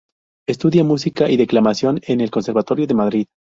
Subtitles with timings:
[0.49, 3.27] Estudia Música y Declamación en el Conservatorio de Madrid.